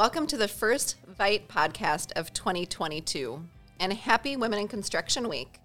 [0.00, 3.44] Welcome to the first Veit podcast of 2022
[3.80, 5.60] and happy Women in Construction Week.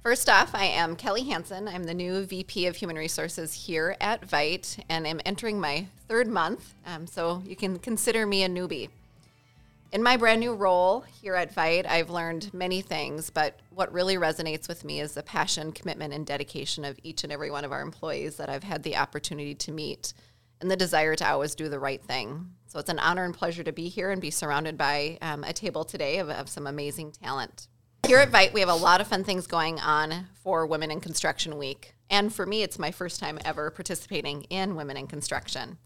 [0.00, 1.66] First off, I am Kelly Hansen.
[1.66, 6.28] I'm the new VP of Human Resources here at Veit and I'm entering my third
[6.28, 8.90] month, um, so you can consider me a newbie.
[9.90, 14.14] In my brand new role here at Veit, I've learned many things, but what really
[14.14, 17.72] resonates with me is the passion, commitment, and dedication of each and every one of
[17.72, 20.14] our employees that I've had the opportunity to meet
[20.60, 22.52] and the desire to always do the right thing.
[22.72, 25.52] So it's an honor and pleasure to be here and be surrounded by um, a
[25.52, 27.68] table today of, of some amazing talent.
[28.06, 30.98] Here at Veit, we have a lot of fun things going on for Women in
[30.98, 31.94] Construction Week.
[32.08, 35.76] And for me, it's my first time ever participating in Women in Construction.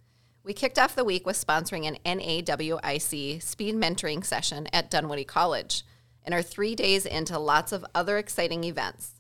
[0.44, 5.84] We kicked off the week with sponsoring an NAWIC speed mentoring session at Dunwoody College
[6.22, 9.14] and are three days into lots of other exciting events.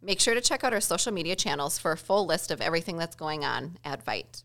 [0.00, 2.96] Make sure to check out our social media channels for a full list of everything
[2.96, 4.44] that's going on at Veit.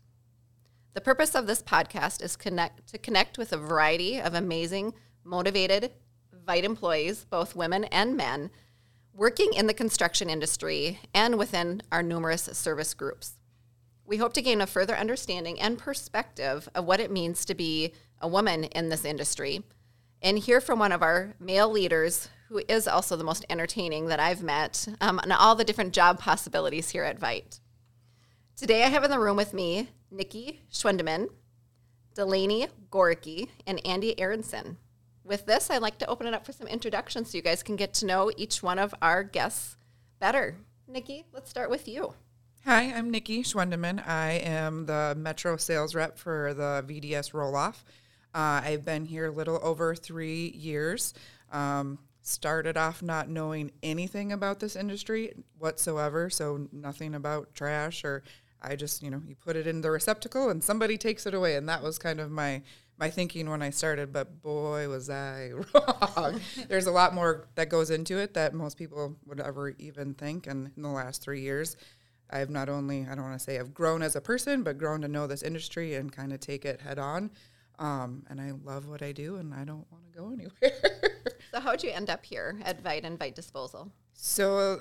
[0.94, 5.90] The purpose of this podcast is connect, to connect with a variety of amazing, motivated
[6.46, 8.50] Veit employees, both women and men,
[9.12, 13.38] working in the construction industry and within our numerous service groups.
[14.06, 17.92] We hope to gain a further understanding and perspective of what it means to be
[18.20, 19.64] a woman in this industry
[20.22, 24.20] and hear from one of our male leaders who is also the most entertaining that
[24.20, 27.58] I've met um, on all the different job possibilities here at Veit.
[28.56, 31.28] Today I have in the room with me Nikki Schwendeman,
[32.14, 34.76] Delaney Gorecki, and Andy Aronson.
[35.24, 37.74] With this, I'd like to open it up for some introductions so you guys can
[37.74, 39.76] get to know each one of our guests
[40.20, 40.56] better.
[40.86, 42.14] Nikki, let's start with you.
[42.64, 44.06] Hi, I'm Nikki Schwendeman.
[44.06, 47.82] I am the Metro sales rep for the VDS Rohloff.
[48.32, 51.12] Uh, I've been here a little over three years.
[51.50, 58.22] Um, started off not knowing anything about this industry whatsoever, so nothing about trash or
[58.64, 61.56] I just, you know, you put it in the receptacle and somebody takes it away.
[61.56, 62.62] And that was kind of my
[62.96, 66.40] my thinking when I started, but boy, was I wrong.
[66.68, 70.46] There's a lot more that goes into it that most people would ever even think.
[70.46, 71.76] And in the last three years,
[72.30, 75.00] I've not only, I don't want to say I've grown as a person, but grown
[75.02, 77.30] to know this industry and kind of take it head on.
[77.80, 80.92] Um, and I love what I do and I don't want to go anywhere.
[81.54, 83.92] so, how'd you end up here at Veit and Veit Disposal?
[84.12, 84.80] So,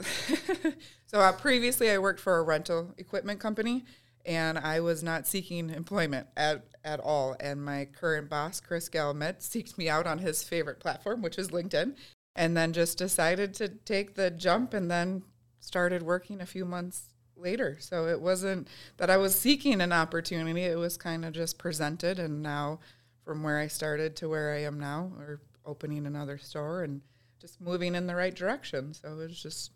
[1.05, 3.85] so uh, previously I worked for a rental equipment company,
[4.25, 7.35] and I was not seeking employment at at all.
[7.39, 11.49] And my current boss, Chris Galmet, seeked me out on his favorite platform, which is
[11.49, 11.95] LinkedIn,
[12.35, 15.21] and then just decided to take the jump, and then
[15.59, 17.77] started working a few months later.
[17.79, 18.67] So it wasn't
[18.97, 22.79] that I was seeking an opportunity; it was kind of just presented, and now
[23.23, 27.01] from where I started to where I am now, or opening another store and
[27.39, 28.93] just moving in the right direction.
[28.93, 29.71] So it's just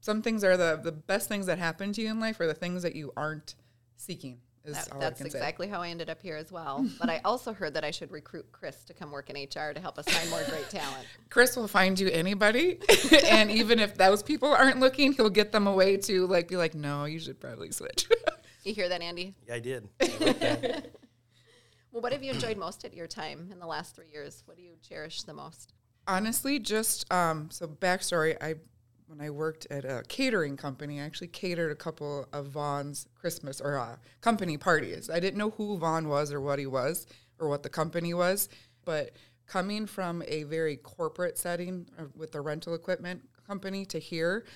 [0.00, 2.54] some things are the the best things that happen to you in life are the
[2.54, 3.54] things that you aren't
[3.96, 4.38] seeking.
[4.64, 5.72] That, that's exactly say.
[5.72, 6.86] how I ended up here as well.
[7.00, 9.80] but I also heard that I should recruit Chris to come work in HR to
[9.80, 11.04] help us find more great talent.
[11.30, 12.78] Chris will find you anybody,
[13.26, 16.74] and even if those people aren't looking, he'll get them away to like be like,
[16.74, 18.08] no, you should probably switch.
[18.62, 19.34] you hear that, Andy?
[19.48, 19.88] Yeah, I did.
[21.92, 24.42] Well, what have you enjoyed most at your time in the last three years?
[24.46, 25.74] What do you cherish the most?
[26.08, 28.36] Honestly, just um, so backstory.
[28.40, 28.54] I
[29.06, 33.60] when I worked at a catering company, I actually catered a couple of Vaughn's Christmas
[33.60, 35.10] or uh, company parties.
[35.10, 37.06] I didn't know who Vaughn was or what he was
[37.38, 38.48] or what the company was,
[38.86, 39.10] but
[39.46, 44.46] coming from a very corporate setting uh, with the rental equipment company to here,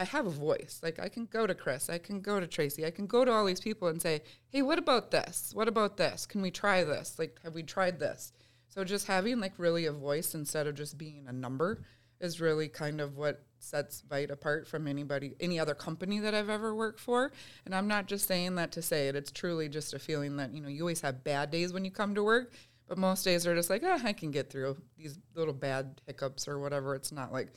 [0.00, 0.80] I have a voice.
[0.82, 3.30] Like I can go to Chris, I can go to Tracy, I can go to
[3.30, 5.52] all these people and say, "Hey, what about this?
[5.54, 6.24] What about this?
[6.24, 7.18] Can we try this?
[7.18, 8.32] Like, have we tried this?"
[8.70, 11.84] So just having like really a voice instead of just being a number
[12.18, 16.48] is really kind of what sets Veit apart from anybody any other company that I've
[16.48, 17.30] ever worked for.
[17.66, 19.16] And I'm not just saying that to say it.
[19.16, 21.90] It's truly just a feeling that, you know, you always have bad days when you
[21.90, 22.52] come to work,
[22.88, 26.48] but most days are just like, oh, I can get through these little bad hiccups
[26.48, 26.94] or whatever.
[26.94, 27.52] It's not like,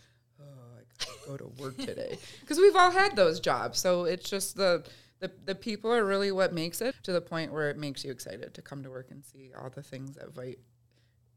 [1.25, 2.17] go to work today.
[2.41, 3.79] Because we've all had those jobs.
[3.79, 4.85] So it's just the
[5.19, 8.11] the, the people are really what makes it to the point where it makes you
[8.11, 10.57] excited to come to work and see all the things that Veit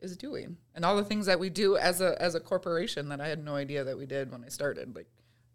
[0.00, 3.20] is doing and all the things that we do as a as a corporation that
[3.20, 4.94] I had no idea that we did when I started.
[4.96, 5.06] Like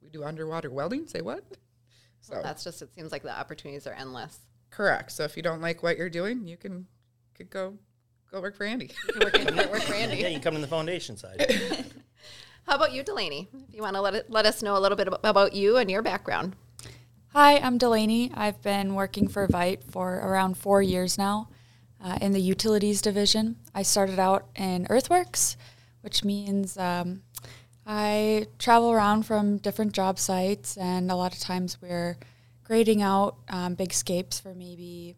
[0.01, 1.07] we do underwater welding.
[1.07, 1.43] Say what?
[2.21, 4.39] So well, that's just it seems like the opportunities are endless.
[4.69, 5.11] Correct.
[5.11, 6.87] So if you don't like what you're doing, you can
[7.35, 7.77] could go
[8.31, 8.91] go work for Andy.
[9.19, 10.17] work, work for Andy.
[10.17, 11.45] Yeah, you can come in the foundation side.
[12.67, 13.49] How about you, Delaney?
[13.67, 16.01] If you want to let let us know a little bit about you and your
[16.01, 16.55] background.
[17.33, 18.31] Hi, I'm Delaney.
[18.33, 21.49] I've been working for Veit for around four years now
[22.03, 23.57] uh, in the utilities division.
[23.73, 25.57] I started out in earthworks,
[26.01, 27.23] which means um,
[27.85, 32.17] I travel around from different job sites, and a lot of times we're
[32.63, 35.15] grading out um, big scapes for maybe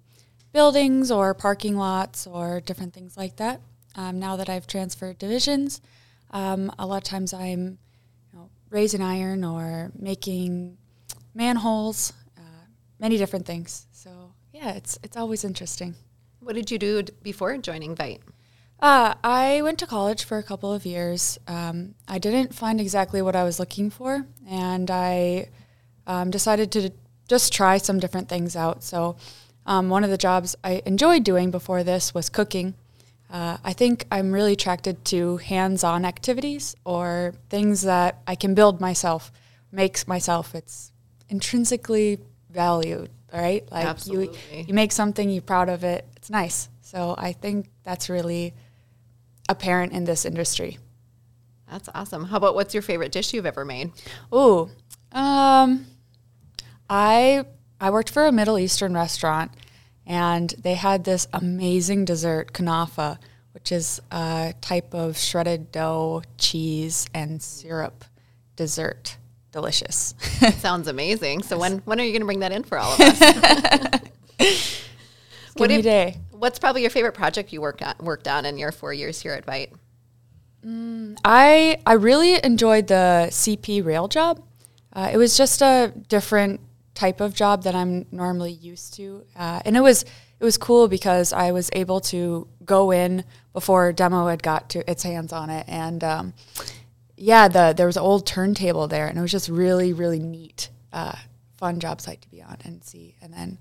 [0.54, 3.62] buildings or parking lots or different things like that.
[3.96, 5.81] Um, now that I've transferred divisions,
[6.34, 7.78] um, a lot of times I'm
[8.34, 10.78] you know, raising iron or making
[11.34, 12.66] manholes, uh,
[13.00, 13.88] many different things.
[13.92, 15.96] So yeah, it's it's always interesting.
[16.40, 18.20] What did you do before joining Veit?
[18.80, 21.40] Uh, I went to college for a couple of years.
[21.48, 25.48] Um, I didn't find exactly what I was looking for, and I
[26.06, 26.92] um, decided to
[27.30, 28.84] just try some different things out.
[28.84, 29.16] So,
[29.66, 32.74] um, one of the jobs I enjoyed doing before this was cooking.
[33.34, 38.54] Uh, I think I'm really attracted to hands on activities or things that I can
[38.54, 39.32] build myself,
[39.72, 40.54] makes myself.
[40.54, 40.92] It's
[41.30, 42.20] intrinsically
[42.52, 43.70] valued, right?
[43.72, 44.38] Like Absolutely.
[44.52, 46.70] you, you make something, you're proud of it, it's nice.
[46.82, 48.54] So, I think that's really
[49.50, 50.78] apparent in this industry.
[51.70, 52.26] That's awesome.
[52.26, 53.92] How about what's your favorite dish you've ever made?
[54.32, 54.70] Ooh,
[55.12, 55.88] um,
[56.88, 57.46] I
[57.82, 59.52] I worked for a Middle Eastern restaurant,
[60.06, 63.18] and they had this amazing dessert, kanafa,
[63.54, 68.06] which is a type of shredded dough, cheese, and syrup
[68.56, 69.18] dessert.
[69.52, 70.16] Delicious.
[70.58, 71.44] Sounds amazing.
[71.44, 74.02] So when when are you going to bring that in for all of us?
[75.60, 76.18] Me if- day.
[76.32, 79.34] What's probably your favorite project you worked on, worked on in your four years here
[79.34, 79.70] at Veit?
[81.24, 84.42] I I really enjoyed the CP rail job.
[84.92, 86.60] Uh, it was just a different
[86.94, 90.88] type of job that I'm normally used to, uh, and it was it was cool
[90.88, 93.24] because I was able to go in
[93.54, 96.34] before demo had got to its hands on it, and um,
[97.18, 100.69] yeah, the there was an old turntable there, and it was just really really neat,
[100.92, 101.16] uh,
[101.57, 103.57] fun job site to be on and see, and then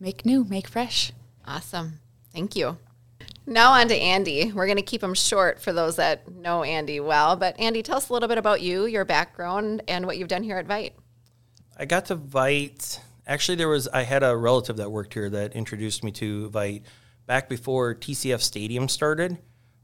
[0.00, 1.12] make new, make fresh.
[1.46, 2.00] Awesome.
[2.32, 2.78] Thank you.
[3.46, 4.52] Now on to Andy.
[4.52, 7.36] We're going to keep him short for those that know Andy well.
[7.36, 10.42] But Andy, tell us a little bit about you, your background, and what you've done
[10.42, 10.92] here at Veit.
[11.76, 13.00] I got to Veit.
[13.26, 16.82] Actually, there was I had a relative that worked here that introduced me to Veit
[17.26, 19.38] back before TCF Stadium started.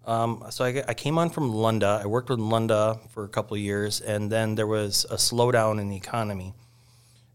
[0.07, 2.01] Um, so I, I came on from Lunda.
[2.03, 5.89] I worked with Lunda for a couple years, and then there was a slowdown in
[5.89, 6.55] the economy.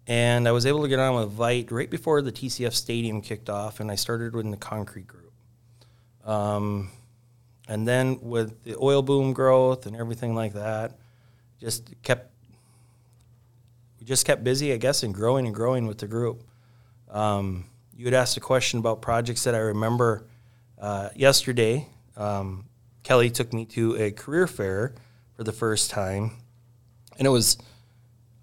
[0.08, 3.50] And I was able to get on with Veit right before the TCF Stadium kicked
[3.50, 5.34] off, and I started with the concrete group.
[6.24, 6.92] Um,
[7.68, 10.98] and then with the oil boom growth and everything like that,
[11.60, 12.35] just kept
[14.06, 16.44] we just kept busy, I guess, and growing and growing with the group.
[17.10, 17.66] Um,
[17.98, 20.28] you had asked a question about projects that I remember
[20.80, 21.88] uh, yesterday.
[22.16, 22.66] Um,
[23.02, 24.94] Kelly took me to a career fair
[25.36, 26.34] for the first time,
[27.18, 27.58] and it was.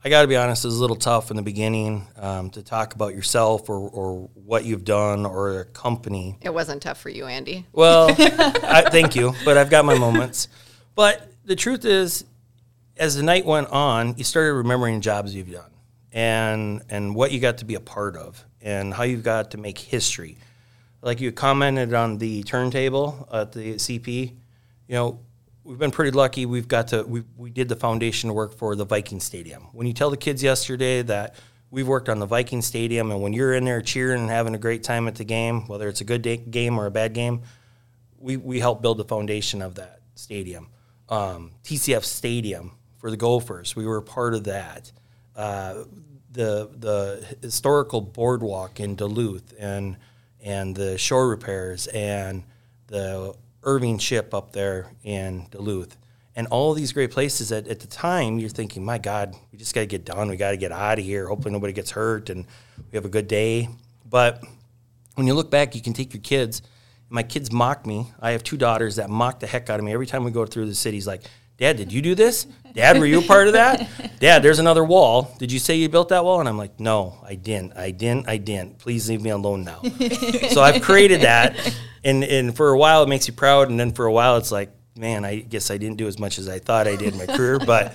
[0.04, 2.62] I got to be honest, it was a little tough in the beginning um, to
[2.64, 6.38] talk about yourself or, or what you've done or a company.
[6.40, 7.66] It wasn't tough for you, Andy.
[7.72, 10.48] Well, I, thank you, but I've got my moments.
[10.96, 12.24] But the truth is,
[12.96, 15.70] as the night went on, you started remembering jobs you've done
[16.12, 19.58] and and what you got to be a part of and how you've got to
[19.58, 20.36] make history.
[21.00, 24.32] Like you commented on the turntable at the CP,
[24.86, 25.18] you know,
[25.64, 26.46] we've been pretty lucky.
[26.46, 29.68] We've got to we we did the foundation work for the Viking Stadium.
[29.72, 31.34] When you tell the kids yesterday that
[31.70, 34.58] we've worked on the Viking Stadium, and when you're in there cheering and having a
[34.58, 37.42] great time at the game, whether it's a good day, game or a bad game,
[38.18, 40.68] we we helped build the foundation of that stadium.
[41.08, 44.92] Um, TCF Stadium for the Gophers, we were part of that.
[45.34, 45.84] Uh,
[46.30, 49.96] the the historical boardwalk in Duluth and
[50.40, 52.44] and the shore repairs and
[52.86, 55.96] the Irving ship up there in Duluth
[56.34, 59.74] and all these great places that at the time you're thinking, my God, we just
[59.74, 60.28] got to get done.
[60.28, 61.26] We got to get out of here.
[61.26, 62.46] Hopefully nobody gets hurt and
[62.90, 63.68] we have a good day.
[64.08, 64.42] But
[65.16, 66.62] when you look back, you can take your kids.
[67.10, 68.10] My kids mock me.
[68.20, 70.46] I have two daughters that mock the heck out of me every time we go
[70.46, 71.06] through the cities.
[71.06, 71.22] Like,
[71.62, 72.48] Dad, did you do this?
[72.74, 73.88] Dad, were you a part of that?
[74.18, 75.32] Dad, there's another wall.
[75.38, 76.40] Did you say you built that wall?
[76.40, 77.76] And I'm like, No, I didn't.
[77.76, 78.28] I didn't.
[78.28, 78.80] I didn't.
[78.80, 79.80] Please leave me alone now.
[80.50, 81.54] so I've created that,
[82.02, 84.50] and and for a while it makes you proud, and then for a while it's
[84.50, 87.18] like, man, I guess I didn't do as much as I thought I did in
[87.18, 87.94] my career, but.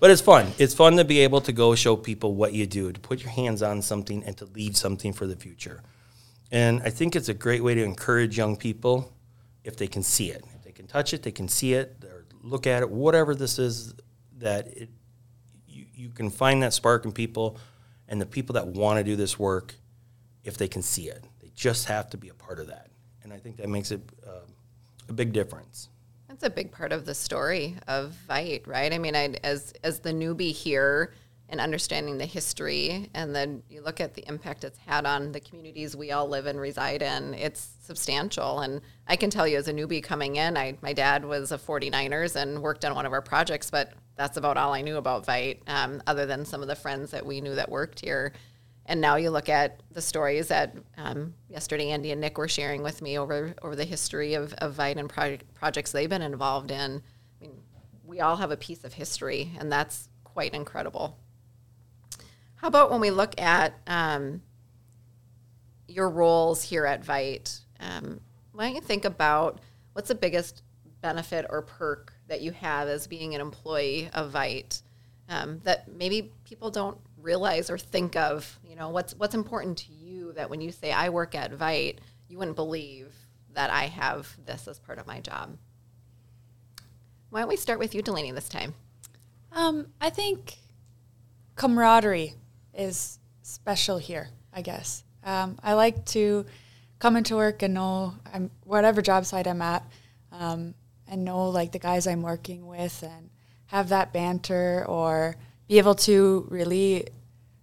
[0.00, 0.52] But it's fun.
[0.58, 3.30] It's fun to be able to go show people what you do, to put your
[3.30, 5.80] hands on something, and to leave something for the future.
[6.50, 9.14] And I think it's a great way to encourage young people
[9.62, 10.44] if they can see it.
[10.56, 12.03] If they can touch it, they can see it,
[12.44, 13.94] look at it, whatever this is,
[14.38, 14.90] that it,
[15.66, 17.56] you, you can find that spark in people
[18.08, 19.74] and the people that want to do this work
[20.44, 21.24] if they can see it.
[21.40, 22.88] They just have to be a part of that.
[23.22, 24.40] And I think that makes it uh,
[25.08, 25.88] a big difference.
[26.28, 28.92] That's a big part of the story of Veit, right?
[28.92, 31.14] I mean, I, as as the newbie here
[31.48, 35.40] and understanding the history, and then you look at the impact it's had on the
[35.40, 38.60] communities we all live and reside in, it's substantial.
[38.60, 41.58] And I can tell you, as a newbie coming in, I my dad was a
[41.58, 45.26] 49ers and worked on one of our projects, but that's about all I knew about
[45.26, 48.32] Veit, um, other than some of the friends that we knew that worked here.
[48.86, 52.82] and now you look at the stories that um, yesterday Andy and Nick were sharing
[52.82, 56.70] with me over over the history of, of Veit and project, projects they've been involved
[56.70, 57.02] in.
[57.40, 57.52] I mean,
[58.04, 61.18] we all have a piece of history, and that's quite incredible.
[62.64, 64.40] How about when we look at um,
[65.86, 67.60] your roles here at Veit?
[67.78, 68.20] Um,
[68.52, 69.60] why don't you think about
[69.92, 70.62] what's the biggest
[71.02, 74.80] benefit or perk that you have as being an employee of Veit
[75.28, 78.58] um, that maybe people don't realize or think of?
[78.66, 81.98] You know, what's what's important to you that when you say I work at Veit,
[82.28, 83.12] you wouldn't believe
[83.52, 85.58] that I have this as part of my job.
[87.28, 88.72] Why don't we start with you, Delaney, this time?
[89.52, 90.54] Um, I think
[91.56, 92.36] camaraderie
[92.76, 94.28] is special here.
[94.52, 96.46] I guess um, I like to
[96.98, 99.84] come into work and know I'm whatever job site I'm at,
[100.32, 100.74] um,
[101.08, 103.30] and know like the guys I'm working with, and
[103.66, 107.08] have that banter or be able to really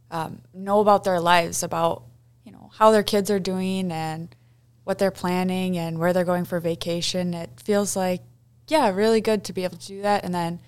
[0.09, 2.03] um, know about their lives, about
[2.43, 4.35] you know how their kids are doing and
[4.83, 7.33] what they're planning and where they're going for vacation.
[7.33, 8.21] It feels like
[8.67, 10.59] yeah, really good to be able to do that, and then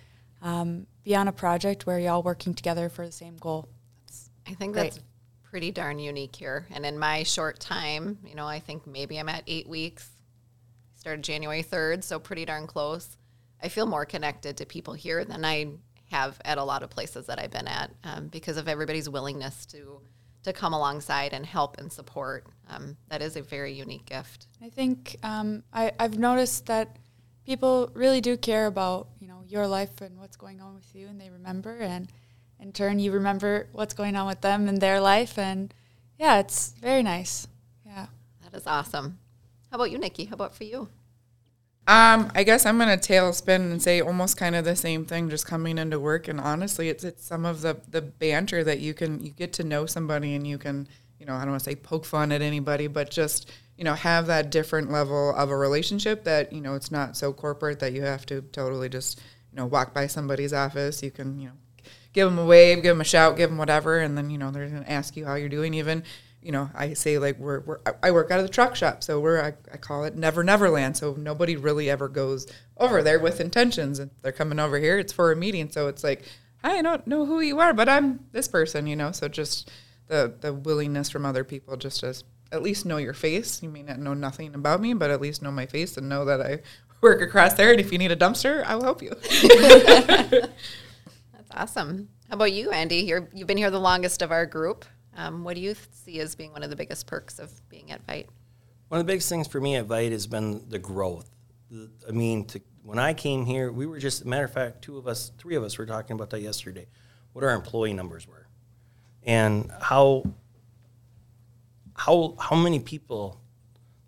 [0.42, 3.68] um, be on a project where you're all working together for the same goal.
[4.48, 4.94] I think Great.
[4.94, 5.00] that's
[5.44, 6.68] pretty darn unique here.
[6.72, 10.10] And in my short time, you know, I think maybe I'm at eight weeks.
[10.96, 13.18] Started January 3rd, so pretty darn close.
[13.62, 15.68] I feel more connected to people here than I
[16.12, 19.66] have at a lot of places that I've been at um, because of everybody's willingness
[19.68, 20.02] to
[20.44, 22.46] to come alongside and help and support.
[22.70, 24.48] Um, that is a very unique gift.
[24.62, 26.98] I think um, I, I've noticed that
[27.46, 31.08] people really do care about you know your life and what's going on with you,
[31.08, 32.12] and they remember, and
[32.64, 35.74] in turn you remember what's going on with them and their life, and
[36.18, 37.46] yeah, it's very nice.
[37.86, 38.08] Yeah.
[38.42, 39.20] That is awesome.
[39.70, 40.26] How about you, Nikki?
[40.26, 40.88] How about for you?
[41.86, 45.46] Um, I guess I'm gonna tailspin and say almost kind of the same thing, just
[45.46, 46.30] coming into work.
[46.30, 49.66] And honestly, it's it's some of the the banter that you can you get to
[49.66, 50.88] know somebody and you can
[51.20, 53.96] you know I don't want to say poke fun at anybody, but just you know
[53.96, 57.92] have that different level of a relationship that you know it's not so corporate that
[57.92, 61.04] you have to totally just you know walk by somebody's office.
[61.04, 61.54] You can you know
[62.14, 64.52] give them a wave, give them a shout, give them whatever, and then you know
[64.52, 65.74] they're gonna ask you how you're doing.
[65.74, 66.04] Even
[66.42, 69.20] you know I say like we're, we're I work out of the truck shop, so
[69.20, 70.96] we're I, I call it Never Neverland.
[70.98, 74.98] So nobody really ever goes over there with intentions, and they're coming over here.
[74.98, 76.24] It's for a meeting, so it's like
[76.64, 79.12] I don't know who you are, but I'm this person, you know.
[79.12, 79.70] So just
[80.08, 83.64] the the willingness from other people just to at least know your face.
[83.64, 86.24] You may not know nothing about me, but at least know my face and know
[86.26, 86.60] that I
[87.02, 87.72] work across there.
[87.72, 89.12] And if you need a dumpster, I will help you.
[91.56, 92.10] Awesome.
[92.30, 92.98] How about you, Andy?
[92.98, 94.86] You're, you've been here the longest of our group.
[95.16, 98.06] Um, what do you see as being one of the biggest perks of being at
[98.08, 98.26] Veit?
[98.88, 101.30] One of the biggest things for me at Veit has been the growth.
[101.70, 104.98] The- I mean, to, when I came here, we were just, matter of fact, two
[104.98, 106.88] of us, three of us were talking about that yesterday,
[107.34, 108.48] what our employee numbers were.
[109.22, 110.24] And how,
[111.96, 113.40] how, how many people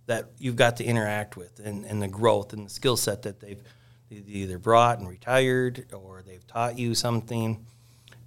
[0.07, 3.39] that you've got to interact with and, and the growth and the skill set that
[3.39, 3.61] they've
[4.09, 7.65] they've either brought and retired or they've taught you something.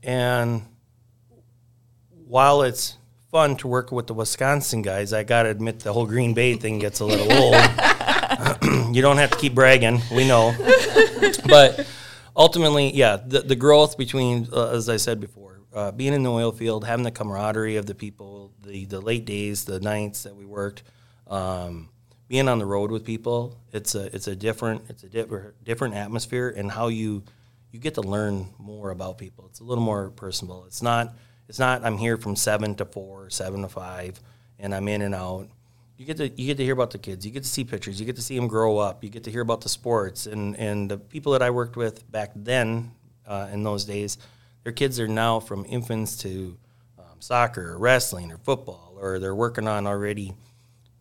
[0.03, 0.63] And
[2.27, 2.97] while it's
[3.31, 6.55] fun to work with the Wisconsin guys, I got to admit the whole Green Bay
[6.55, 7.55] thing gets a little old.
[8.93, 10.55] you don't have to keep bragging, we know.
[11.47, 11.87] but
[12.37, 16.31] ultimately, yeah, the, the growth between, uh, as I said before, uh, being in the
[16.31, 20.37] oil field, having the camaraderie of the people, the, the late days, the nights that
[20.37, 20.83] we worked,
[21.27, 21.91] um,
[22.29, 25.95] being on the road with people, it's a it's a different it's a different different
[25.95, 27.25] atmosphere and how you
[27.73, 29.47] you get to learn more about people.
[29.47, 30.65] It's a little more personable.
[30.67, 31.17] It's not
[31.49, 34.21] it's not I'm here from seven to four, seven to five,
[34.59, 35.49] and I'm in and out.
[35.97, 37.25] You get to you get to hear about the kids.
[37.25, 37.99] You get to see pictures.
[37.99, 39.03] You get to see them grow up.
[39.03, 42.11] You get to hear about the sports and and the people that I worked with
[42.13, 42.93] back then
[43.27, 44.19] uh, in those days.
[44.65, 46.59] Their kids are now from infants to
[46.99, 50.35] um, soccer, or wrestling, or football, or they're working on already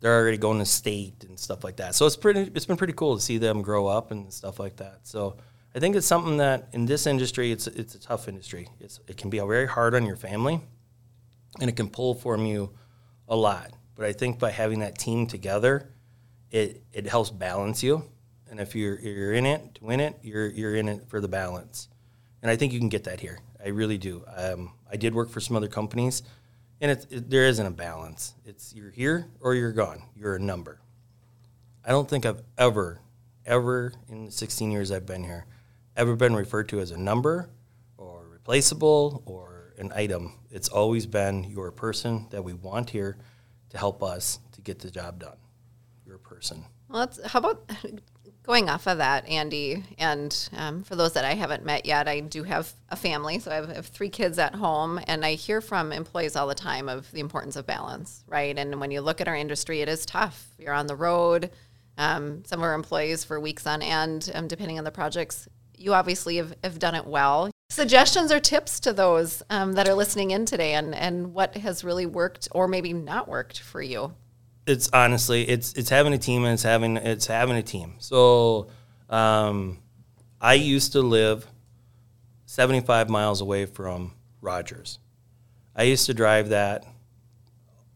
[0.00, 1.94] they're already going to state and stuff like that.
[1.94, 4.76] So it's pretty it's been pretty cool to see them grow up and stuff like
[4.76, 5.00] that.
[5.02, 5.36] So
[5.74, 8.68] I think it's something that in this industry it's it's a tough industry.
[8.80, 10.60] It's it can be very hard on your family
[11.60, 12.70] and it can pull from you
[13.28, 13.72] a lot.
[13.94, 15.90] But I think by having that team together,
[16.50, 18.04] it it helps balance you.
[18.50, 21.28] And if you're you're in it to win it, you're you're in it for the
[21.28, 21.88] balance.
[22.40, 23.40] And I think you can get that here.
[23.62, 24.24] I really do.
[24.36, 26.22] Um, I did work for some other companies
[26.80, 28.34] and it's, it, there isn't a balance.
[28.44, 30.02] It's you're here or you're gone.
[30.16, 30.80] You're a number.
[31.84, 33.00] I don't think I've ever,
[33.46, 35.46] ever in the 16 years I've been here,
[35.96, 37.50] ever been referred to as a number
[37.96, 40.34] or replaceable or an item.
[40.50, 43.16] It's always been you're a person that we want here
[43.70, 45.36] to help us to get the job done.
[46.06, 46.64] You're a person.
[46.88, 47.70] Well, let's, how about
[48.48, 52.20] Going off of that, Andy, and um, for those that I haven't met yet, I
[52.20, 55.60] do have a family, so I have, have three kids at home, and I hear
[55.60, 58.58] from employees all the time of the importance of balance, right?
[58.58, 60.48] And when you look at our industry, it is tough.
[60.58, 61.50] You're on the road.
[61.98, 65.46] Um, some of our employees for weeks on end, um, depending on the projects.
[65.76, 67.50] You obviously have, have done it well.
[67.68, 71.84] Suggestions or tips to those um, that are listening in today, and and what has
[71.84, 74.14] really worked or maybe not worked for you
[74.68, 77.94] it's honestly it's it's having a team and it's having it's having a team.
[77.98, 78.68] So
[79.08, 79.78] um,
[80.40, 81.46] I used to live
[82.46, 84.98] 75 miles away from Rogers.
[85.74, 86.84] I used to drive that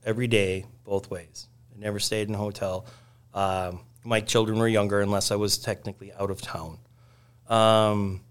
[0.04, 1.48] every day both ways.
[1.74, 2.86] I never stayed in a hotel.
[3.34, 6.78] Um, my children were younger unless I was technically out of town.
[7.48, 8.22] Um,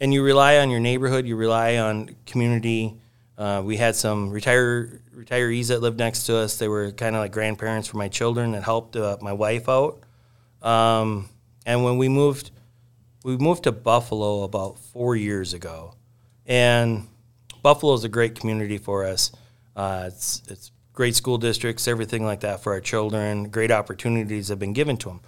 [0.00, 3.00] and you rely on your neighborhood, you rely on community.
[3.38, 6.56] Uh, we had some retire, retirees that lived next to us.
[6.56, 10.00] They were kind of like grandparents for my children that helped uh, my wife out.
[10.62, 11.28] Um,
[11.66, 12.50] and when we moved,
[13.24, 15.94] we moved to Buffalo about four years ago,
[16.46, 17.06] and
[17.62, 19.32] Buffalo is a great community for us.
[19.74, 23.50] Uh, it's it's great school districts, everything like that for our children.
[23.50, 25.20] Great opportunities have been given to them.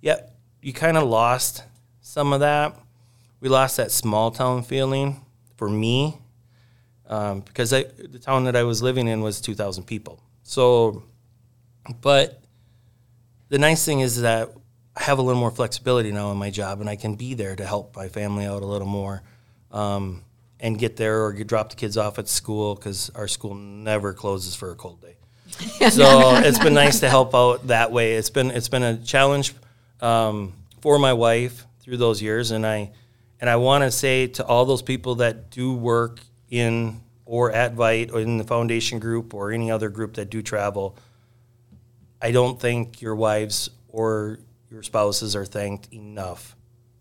[0.00, 1.64] Yet you kind of lost
[2.00, 2.74] some of that.
[3.40, 5.24] We lost that small town feeling
[5.56, 6.21] for me
[7.08, 10.20] um, because I, the town that I was living in was 2,000 people.
[10.42, 11.02] So,
[12.00, 12.42] but
[13.48, 14.50] the nice thing is that
[14.96, 17.56] I have a little more flexibility now in my job, and I can be there
[17.56, 19.22] to help my family out a little more,
[19.70, 20.22] um,
[20.60, 24.12] and get there or get, drop the kids off at school because our school never
[24.12, 25.16] closes for a cold day.
[25.90, 28.14] so it's been nice to help out that way.
[28.14, 29.54] It's been it's been a challenge
[30.00, 32.92] um, for my wife through those years, and I
[33.40, 36.20] and I want to say to all those people that do work
[36.52, 40.42] in or at Veit or in the foundation group or any other group that do
[40.42, 40.96] travel,
[42.20, 44.38] I don't think your wives or
[44.70, 46.54] your spouses are thanked enough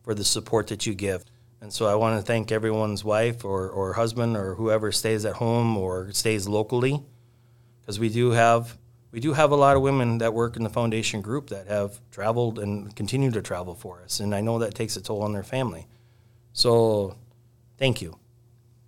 [0.04, 1.24] for the support that you give.
[1.60, 5.34] And so I want to thank everyone's wife or, or husband or whoever stays at
[5.34, 7.04] home or stays locally
[7.82, 8.78] because we do have
[9.12, 12.00] we do have a lot of women that work in the foundation group that have
[12.12, 15.34] traveled and continue to travel for us and I know that takes a toll on
[15.34, 15.88] their family.
[16.54, 17.18] So
[17.78, 18.18] thank you.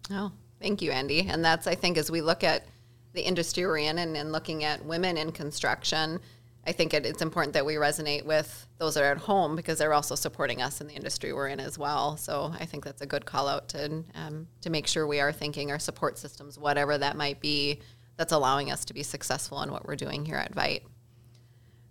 [0.10, 0.32] Oh,
[0.64, 1.28] Thank you, Andy.
[1.28, 2.66] And that's, I think, as we look at
[3.12, 6.22] the industry we're in and, and looking at women in construction,
[6.66, 9.78] I think it, it's important that we resonate with those that are at home because
[9.78, 12.16] they're also supporting us in the industry we're in as well.
[12.16, 15.34] So I think that's a good call out to um, to make sure we are
[15.34, 17.82] thinking our support systems, whatever that might be,
[18.16, 20.84] that's allowing us to be successful in what we're doing here at Veit.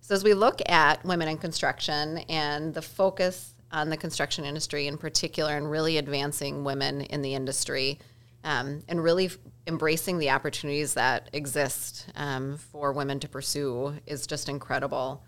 [0.01, 4.87] So as we look at women in construction and the focus on the construction industry
[4.87, 7.99] in particular, and really advancing women in the industry
[8.45, 14.27] um, and really f- embracing the opportunities that exist um, for women to pursue is
[14.27, 15.23] just incredible.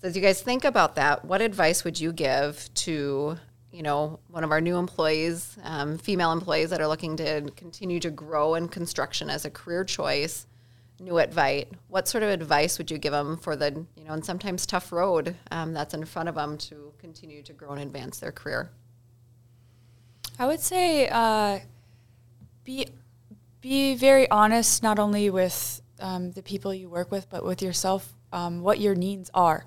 [0.00, 3.36] So as you guys think about that, what advice would you give to
[3.72, 8.00] you know one of our new employees, um, female employees that are looking to continue
[8.00, 10.46] to grow in construction as a career choice?
[10.98, 14.12] New at Veit, what sort of advice would you give them for the you know
[14.12, 17.80] and sometimes tough road um, that's in front of them to continue to grow and
[17.80, 18.70] advance their career?
[20.38, 21.08] I would say.
[21.08, 21.60] Uh,
[22.64, 22.86] be
[23.60, 28.12] be very honest not only with um, the people you work with but with yourself
[28.32, 29.64] um, what your needs are.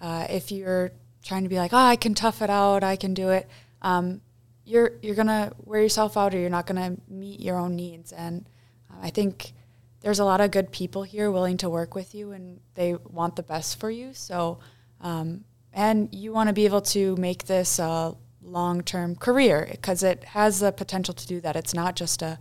[0.00, 0.92] Uh, if you're
[1.24, 3.48] trying to be like oh i can tough it out i can do it
[3.82, 4.20] um,
[4.64, 8.12] you're you're gonna wear yourself out or you're not gonna meet your own needs.
[8.12, 8.46] And
[8.90, 9.52] uh, i think
[10.00, 13.36] there's a lot of good people here willing to work with you and they want
[13.36, 14.12] the best for you.
[14.12, 14.58] So
[15.00, 18.14] um, and you want to be able to make this a
[18.46, 21.56] long term career because it has the potential to do that.
[21.56, 22.38] It's not just a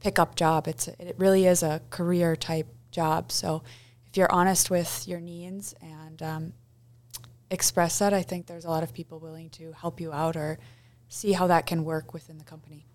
[0.00, 0.68] pickup job.
[0.68, 3.32] It's it really is a career type job.
[3.32, 3.62] So
[4.06, 6.52] if you're honest with your needs and um,
[7.50, 10.58] express that, I think there's a lot of people willing to help you out or
[11.08, 12.86] see how that can work within the company.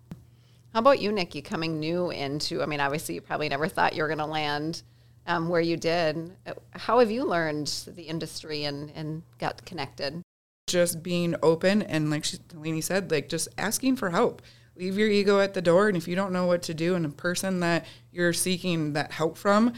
[0.72, 2.60] How about you, Nikki, coming new into?
[2.60, 4.82] I mean, obviously, you probably never thought you were going to land
[5.26, 6.32] um, where you did.
[6.72, 10.20] How have you learned the industry and, and got connected?
[10.66, 14.42] Just being open and like she, Delaney said, like just asking for help.
[14.76, 17.06] Leave your ego at the door, and if you don't know what to do, and
[17.06, 19.72] a person that you're seeking that help from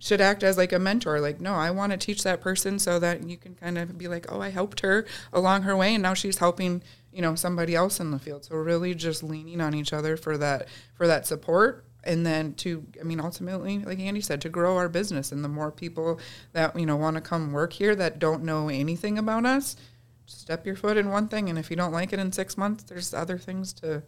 [0.00, 1.20] should act as like a mentor.
[1.20, 4.08] Like, no, I want to teach that person so that you can kind of be
[4.08, 7.76] like, oh, I helped her along her way, and now she's helping you know somebody
[7.76, 8.44] else in the field.
[8.44, 10.66] So really, just leaning on each other for that
[10.96, 14.88] for that support and then to i mean ultimately like andy said to grow our
[14.88, 16.18] business and the more people
[16.52, 19.76] that you know want to come work here that don't know anything about us
[20.26, 22.84] step your foot in one thing, and if you don't like it in six months,
[22.84, 24.02] there's other things to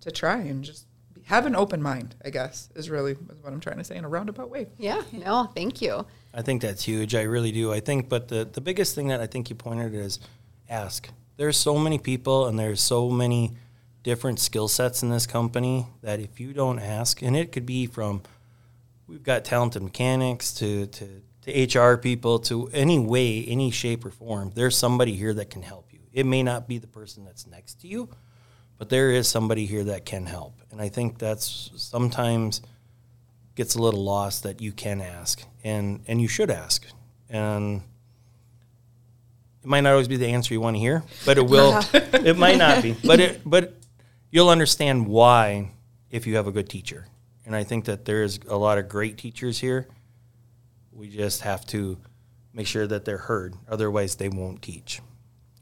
[0.00, 0.86] to try and just
[1.24, 2.14] have an open mind.
[2.24, 4.66] I guess is really is what I'm trying to say in a roundabout way.
[4.78, 5.02] Yeah.
[5.12, 5.50] No.
[5.54, 6.06] Thank you.
[6.32, 7.14] I think that's huge.
[7.14, 7.72] I really do.
[7.72, 10.20] I think, but the the biggest thing that I think you pointed is
[10.68, 11.08] ask.
[11.36, 13.56] There's so many people and there's so many
[14.02, 17.86] different skill sets in this company that if you don't ask, and it could be
[17.86, 18.22] from
[19.08, 24.10] we've got talented mechanics to, to, to HR people to any way, any shape or
[24.10, 26.00] form, there's somebody here that can help you.
[26.12, 28.08] It may not be the person that's next to you,
[28.78, 30.60] but there is somebody here that can help.
[30.70, 32.62] And I think that's sometimes
[33.54, 36.86] gets a little lost that you can ask and, and you should ask.
[37.28, 37.82] And
[39.62, 41.80] it might not always be the answer you want to hear, but it will.
[41.92, 43.74] it might not be, but it but
[44.30, 45.70] you'll understand why
[46.10, 47.06] if you have a good teacher.
[47.46, 49.88] And I think that there's a lot of great teachers here.
[50.94, 51.98] We just have to
[52.52, 53.54] make sure that they're heard.
[53.68, 55.00] Otherwise, they won't teach.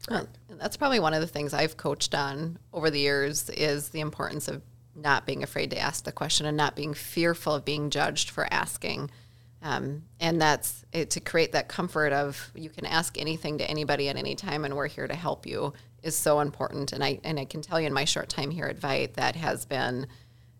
[0.09, 4.01] Well, that's probably one of the things I've coached on over the years is the
[4.01, 4.61] importance of
[4.95, 8.47] not being afraid to ask the question and not being fearful of being judged for
[8.51, 9.09] asking.
[9.61, 14.09] Um, and that's it, to create that comfort of you can ask anything to anybody
[14.09, 16.91] at any time, and we're here to help you is so important.
[16.91, 19.37] And I and I can tell you in my short time here at Veit that
[19.37, 20.07] has been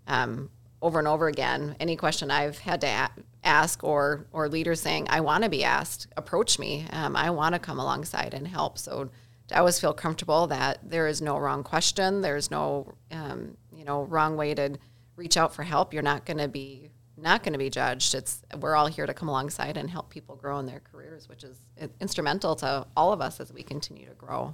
[0.07, 0.49] um,
[0.83, 1.75] over and over again.
[1.79, 3.11] Any question I've had to a-
[3.43, 6.85] ask or or leaders saying I want to be asked, approach me.
[6.91, 8.77] Um, I want to come alongside and help.
[8.77, 9.09] So
[9.51, 12.21] I always feel comfortable that there is no wrong question.
[12.21, 14.77] There's no um, you know wrong way to
[15.15, 15.93] reach out for help.
[15.93, 18.13] You're not going to be not going to be judged.
[18.13, 21.45] It's we're all here to come alongside and help people grow in their careers, which
[21.45, 21.57] is
[22.01, 24.53] instrumental to all of us as we continue to grow.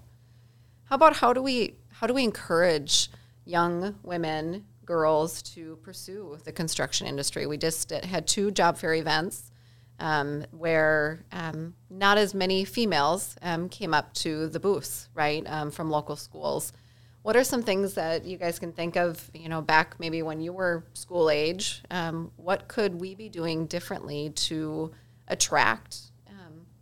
[0.83, 3.09] How about how do we how do we encourage
[3.45, 7.45] young women, girls to pursue the construction industry?
[7.45, 9.51] We just had two job fair events
[9.99, 15.69] um, where um, not as many females um, came up to the booths, right, um,
[15.69, 16.73] from local schools.
[17.21, 20.41] What are some things that you guys can think of, you know, back maybe when
[20.41, 21.83] you were school age?
[21.91, 24.91] Um, what could we be doing differently to
[25.27, 26.09] attract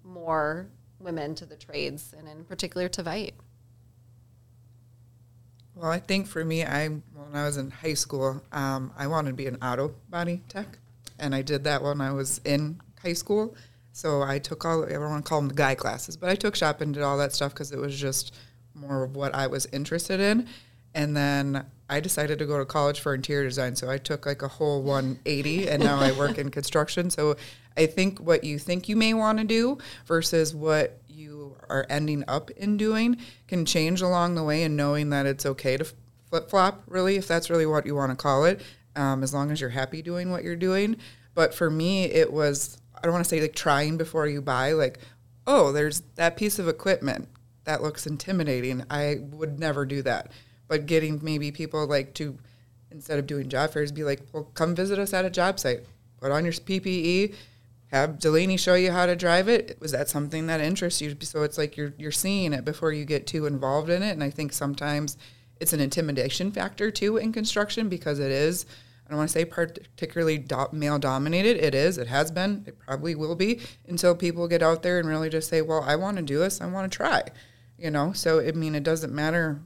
[0.06, 0.67] more
[1.00, 3.34] women to the trades and in particular to Veit?
[5.80, 9.32] Well, I think for me, I when I was in high school, um, I wanted
[9.32, 10.80] to be an auto body tech,
[11.20, 13.56] and I did that when I was in high school.
[13.92, 16.96] So I took all everyone called them the guy classes, but I took shop and
[16.96, 18.34] did all that stuff because it was just
[18.74, 20.48] more of what I was interested in.
[20.96, 24.42] And then I decided to go to college for interior design, so I took like
[24.42, 27.12] a whole 180, and now I work in construction.
[27.12, 27.36] So
[27.76, 31.00] I think what you think you may want to do versus what
[31.70, 35.78] are ending up in doing can change along the way, and knowing that it's okay
[35.78, 35.86] to
[36.30, 38.62] flip flop, really, if that's really what you want to call it,
[38.96, 40.98] um, as long as you're happy doing what you're doing.
[41.34, 44.74] But for me, it was I don't want to say like trying before you buy,
[44.74, 45.00] like,
[45.46, 47.28] oh, there's that piece of equipment
[47.64, 48.84] that looks intimidating.
[48.90, 50.32] I would never do that.
[50.68, 52.38] But getting maybe people like to
[52.92, 55.82] instead of doing job fairs, be like, well, come visit us at a job site.
[56.20, 57.36] Put on your PPE.
[57.88, 59.78] Have Delaney show you how to drive it.
[59.80, 61.15] Was that something that interests you?
[61.21, 64.12] So it's like you're you're seeing it before you get too involved in it.
[64.12, 65.17] And I think sometimes
[65.60, 68.65] it's an intimidation factor too in construction because it is.
[69.06, 71.63] I don't want to say particularly do- male dominated.
[71.63, 71.97] It is.
[71.97, 72.65] It has been.
[72.67, 75.95] It probably will be until people get out there and really just say, "Well, I
[75.95, 76.60] want to do this.
[76.60, 77.23] I want to try."
[77.78, 78.12] You know.
[78.12, 79.62] So I mean, it doesn't matter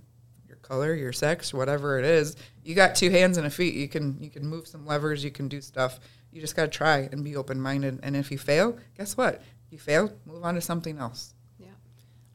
[0.47, 2.35] your color, your sex, whatever it is.
[2.63, 3.73] You got two hands and a feet.
[3.73, 5.23] You can you can move some levers.
[5.23, 5.99] You can do stuff.
[6.31, 7.99] You just got to try and be open minded.
[8.03, 9.41] And if you fail, guess what?
[9.69, 10.11] You fail.
[10.25, 11.33] Move on to something else.
[11.59, 11.67] Yeah.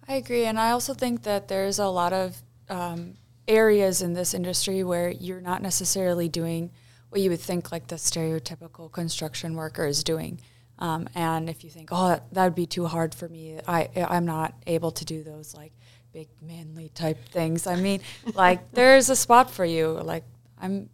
[0.09, 2.37] I agree, and I also think that there's a lot of
[2.69, 3.15] um,
[3.49, 6.71] areas in this industry where you're not necessarily doing
[7.11, 10.41] what you would think like the stereotypical construction worker is doing.
[10.79, 14.27] Um, and if you think, oh, that, would be too hard for me, I I'm
[14.27, 15.73] not able to do those like
[16.13, 17.67] big manly type things.
[17.67, 18.01] I mean,
[18.35, 19.89] like there's a spot for you.
[19.89, 20.25] Like
[20.61, 20.91] I'm,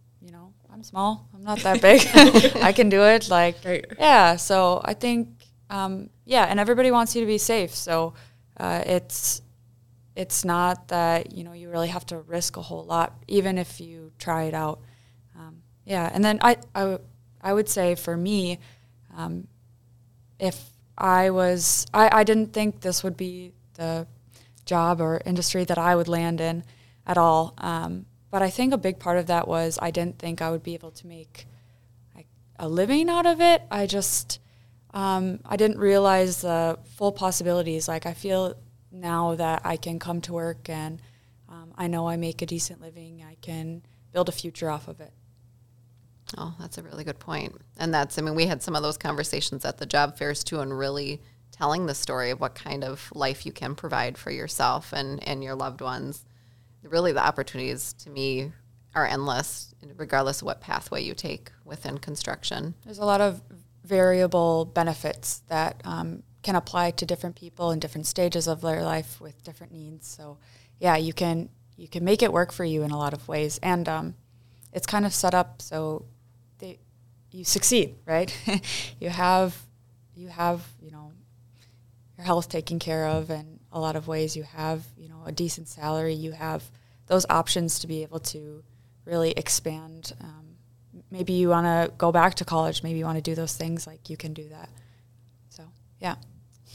[0.83, 1.29] I'm small.
[1.33, 2.01] I'm not that big.
[2.61, 3.29] I can do it.
[3.29, 3.85] Like Right.
[3.97, 4.35] yeah.
[4.35, 5.29] So I think
[5.69, 7.73] um, yeah, and everybody wants you to be safe.
[7.73, 8.15] So
[8.57, 9.41] uh, it's
[10.17, 13.79] it's not that you know you really have to risk a whole lot, even if
[13.79, 14.81] you try it out.
[15.39, 16.99] Um, yeah, and then I, I, w-
[17.41, 18.59] I would say for me,
[19.15, 19.47] um,
[20.37, 24.05] if I was, I, I didn't think this would be the
[24.65, 26.65] job or industry that I would land in
[27.07, 27.53] at all.
[27.57, 30.63] Um, but I think a big part of that was I didn't think I would
[30.63, 31.45] be able to make
[32.15, 32.25] like
[32.57, 33.61] a living out of it.
[33.69, 34.39] I just,
[34.91, 37.87] um, I didn't realize the full possibilities.
[37.87, 38.55] Like I feel
[38.91, 40.99] now that I can come to work and
[41.47, 43.23] um, I know I make a decent living.
[43.23, 45.13] I can build a future off of it.
[46.35, 47.55] Oh, that's a really good point.
[47.77, 50.59] And that's, I mean, we had some of those conversations at the job fairs too,
[50.59, 54.91] and really telling the story of what kind of life you can provide for yourself
[54.91, 56.25] and, and your loved ones.
[56.83, 58.51] Really, the opportunities to me
[58.95, 62.75] are endless, regardless of what pathway you take within construction.
[62.85, 63.41] There's a lot of
[63.83, 69.19] variable benefits that um, can apply to different people in different stages of their life
[69.19, 70.07] with different needs.
[70.07, 70.37] So,
[70.79, 73.59] yeah, you can you can make it work for you in a lot of ways,
[73.63, 74.15] and um,
[74.71, 76.05] it's kind of set up so
[76.59, 76.79] they
[77.31, 78.35] you succeed, right?
[78.99, 79.57] you have
[80.15, 81.11] you have you know
[82.17, 84.37] your health taken care of in a lot of ways.
[84.37, 86.13] You have you know a decent salary.
[86.13, 86.63] You have
[87.07, 88.63] those options to be able to
[89.05, 90.13] really expand.
[90.21, 90.55] Um,
[91.11, 92.83] maybe you want to go back to college.
[92.83, 93.85] Maybe you want to do those things.
[93.85, 94.69] Like you can do that.
[95.49, 95.63] So
[95.99, 96.15] yeah,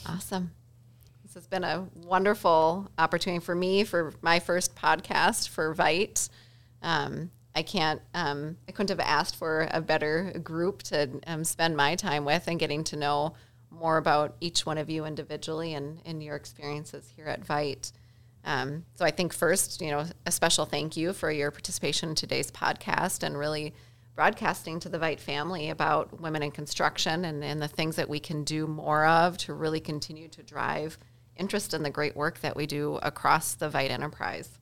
[0.05, 0.51] awesome.
[1.23, 6.29] This has been a wonderful opportunity for me for my first podcast for Veit.
[6.81, 11.75] Um, I can't, um, I couldn't have asked for a better group to um, spend
[11.75, 13.33] my time with and getting to know
[13.71, 17.91] more about each one of you individually and, in your experiences here at Veit.
[18.45, 22.15] Um, so I think first, you know, a special thank you for your participation in
[22.15, 23.73] today's podcast and really
[24.15, 28.19] broadcasting to the Veit family about women in construction and, and the things that we
[28.19, 30.97] can do more of to really continue to drive
[31.37, 34.58] interest in the great work that we do across the Veit enterprise.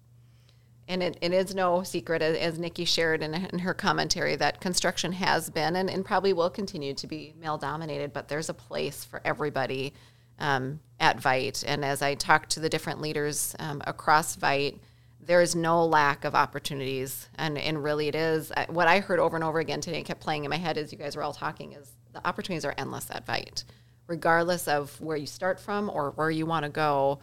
[0.87, 5.11] And it, it is no secret, as Nikki shared in, in her commentary, that construction
[5.11, 9.03] has been and, and probably will continue to be male dominated, but there's a place
[9.03, 9.93] for everybody
[10.39, 11.63] um, at Veit.
[11.67, 14.79] And as I talked to the different leaders um, across Veit,
[15.19, 17.27] there is no lack of opportunities.
[17.35, 20.45] And, and really, it is what I heard over and over again today kept playing
[20.45, 23.25] in my head as you guys were all talking is the opportunities are endless at
[23.25, 23.65] Veit.
[24.07, 27.19] Regardless of where you start from or where you want to go,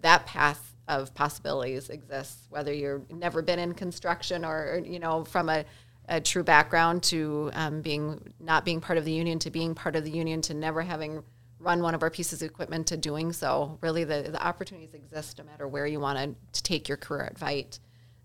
[0.00, 5.48] that path of possibilities exists, whether you've never been in construction or, you know, from
[5.48, 5.64] a,
[6.08, 9.96] a true background to um, being not being part of the union to being part
[9.96, 11.22] of the union to never having
[11.58, 13.78] run one of our pieces of equipment to doing so.
[13.80, 17.38] Really, the, the opportunities exist no matter where you want to, take your career at
[17.38, 17.78] Veit.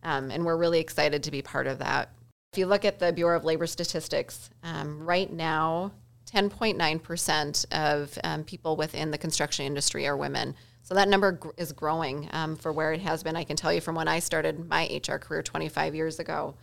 [0.03, 2.09] Um, and we're really excited to be part of that.
[2.51, 5.91] If you look at the Bureau of Labor Statistics, um, right now,
[6.31, 10.55] 10.9% of um, people within the construction industry are women.
[10.89, 13.36] So that number gr- is growing um, for where it has been.
[13.36, 16.56] I can tell you from when I started my HR career 25 years ago.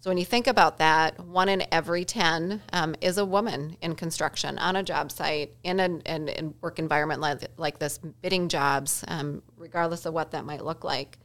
[0.00, 3.94] So when you think about that, one in every 10 um, is a woman in
[3.94, 9.40] construction on a job site in a work environment like, like this, bidding jobs, um,
[9.56, 11.18] regardless of what that might look like.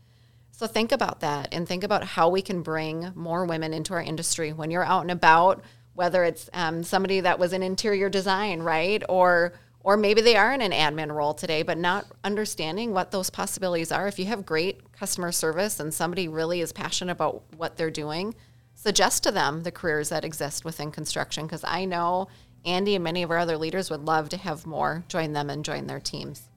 [0.52, 4.04] So think about that and think about how we can bring more women into our
[4.04, 8.62] industry when you're out and about, whether it's um, somebody that was in interior design,
[8.62, 9.02] right?
[9.10, 9.54] Or
[9.86, 13.92] or maybe they are in an admin role today, but not understanding what those possibilities
[13.92, 14.08] are.
[14.08, 18.34] If you have great customer service and somebody really is passionate about what they're doing,
[18.74, 22.30] suggest to them the careers that exist within construction because I know
[22.66, 25.64] Andy and many of our other leaders would love to have more join them and
[25.64, 26.50] join their teams.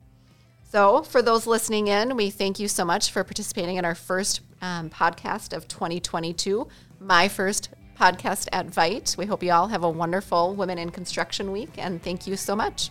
[0.71, 4.41] So, for those listening in, we thank you so much for participating in our first
[4.63, 6.67] um, podcast of 2022,
[6.99, 9.19] my first podcast at Veit.
[9.19, 12.57] We hope you all have a wonderful Women in Construction Week, and thank you so
[12.57, 12.91] much.